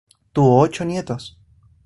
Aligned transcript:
Tuvo 0.33 0.57
ocho 0.59 0.83
nietos. 0.83 1.37